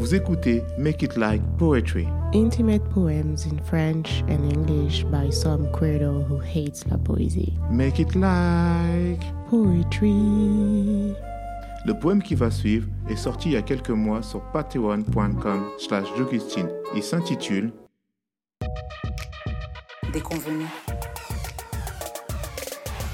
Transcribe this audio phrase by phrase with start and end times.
[0.00, 2.08] Vous écoutez Make It Like Poetry.
[2.32, 7.52] Intimate poems in French and English by some credo who hates la poésie.
[7.70, 11.14] Make It Like Poetry.
[11.84, 16.06] Le poème qui va suivre est sorti il y a quelques mois sur patreon.com slash
[16.96, 17.70] Il s'intitule
[20.14, 20.64] Déconvenu.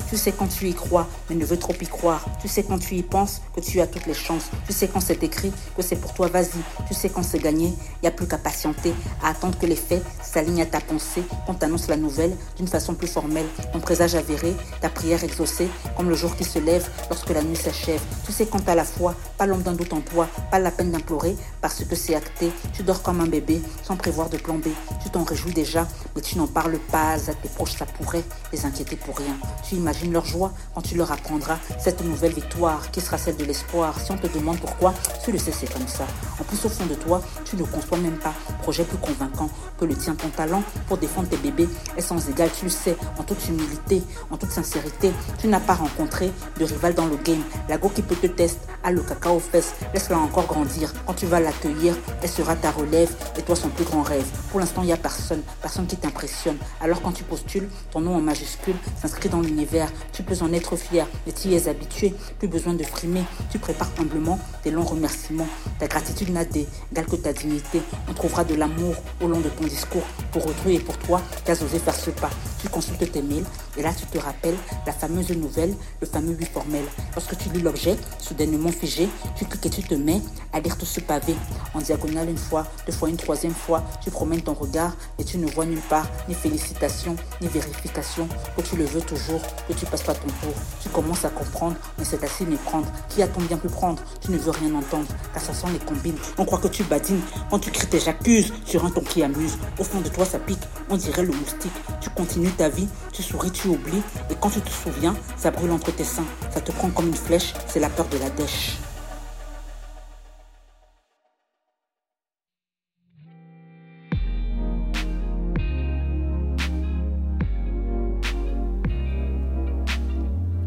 [0.08, 2.24] Tu sais quand tu y crois, mais ne veux trop y croire.
[2.40, 4.44] Tu sais quand tu y penses que tu as toutes les chances.
[4.66, 6.60] Tu sais quand c'est écrit que c'est pour toi, vas-y.
[6.86, 8.92] Tu sais quand c'est gagné, il n'y a plus qu'à patienter,
[9.22, 12.94] à attendre que les faits s'alignent à ta pensée, qu'on t'annonce la nouvelle d'une façon
[12.94, 13.46] plus formelle.
[13.72, 17.56] Ton présage avéré, ta prière exaucée, comme le jour qui se lève lorsque la nuit
[17.56, 18.00] s'achève.
[18.24, 20.92] Tu sais quand t'as la foi, pas l'ombre d'un doute en toi, pas la peine
[20.92, 22.52] d'implorer, parce que c'est acté.
[22.72, 24.68] Tu dors comme un bébé, sans prévoir de plan B.
[25.02, 28.64] Tu t'en réjouis déjà, mais tu n'en parles pas à tes proches, ça pourrait les
[28.64, 29.36] inquiéter pour rien.
[29.68, 33.36] Tu imagines Imagine leur joie quand tu leur apprendras cette nouvelle victoire qui sera celle
[33.36, 33.98] de l'espoir.
[33.98, 34.92] Si on te demande pourquoi,
[35.24, 36.06] tu le sais, c'est comme ça.
[36.38, 38.34] En plus, au fond de toi, tu ne conçois même pas.
[38.60, 42.50] Projet plus convaincant que le tien, ton talent pour défendre tes bébés est sans égal.
[42.58, 45.12] Tu le sais, en toute humilité, en toute sincérité.
[45.38, 47.42] Tu n'as pas rencontré de rival dans le game.
[47.70, 49.72] La go qui peut te tester a le cacao fesses.
[49.94, 50.92] Laisse-la encore grandir.
[51.06, 54.26] Quand tu vas l'accueillir, elle sera ta relève et toi son plus grand rêve.
[54.50, 56.58] Pour l'instant, il n'y a personne, personne qui t'impressionne.
[56.82, 60.76] Alors quand tu postules, ton nom en majuscule s'inscrit dans l'univers tu peux en être
[60.76, 64.84] fier, mais tu y es habitué, plus besoin de frimer, tu prépares humblement tes longs
[64.84, 65.48] remerciements.
[65.78, 67.80] Ta gratitude n'a d'égal que ta dignité.
[68.08, 70.04] On trouvera de l'amour au long de ton discours.
[70.32, 72.30] Pour autrui et pour toi, tu as osé faire ce pas.
[72.60, 73.44] Tu consultes tes mails
[73.76, 76.84] et là tu te rappelles la fameuse nouvelle, le fameux lui formel.
[77.14, 80.20] Lorsque tu lis l'objet, soudainement figé, tu cliques et tu te mets
[80.62, 81.34] tout ce pavé.
[81.74, 85.38] En diagonale une fois, deux fois, une troisième fois, tu promènes ton regard et tu
[85.38, 89.86] ne vois nulle part ni félicitations, ni vérification, que tu le veux toujours, que tu
[89.86, 90.54] passes pas ton tour.
[90.82, 92.86] Tu commences à comprendre, mais c'est assez méprendre.
[93.08, 94.02] Qui a-t-on bien pu prendre?
[94.20, 96.16] Tu ne veux rien entendre, car ça sent les combines.
[96.38, 97.20] On croit que tu badines.
[97.50, 99.58] Quand tu cries, j'accuse sur un ton qui amuse.
[99.78, 101.72] Au fond de toi, ça pique, on dirait le moustique.
[102.00, 104.02] Tu continues ta vie, tu souris, tu oublies.
[104.30, 106.24] Et quand tu te souviens, ça brûle entre tes seins.
[106.52, 108.78] Ça te prend comme une flèche, c'est la peur de la dèche.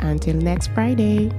[0.00, 1.30] Until next Friday.